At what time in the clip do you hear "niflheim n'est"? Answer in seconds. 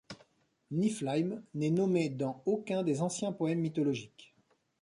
0.71-1.69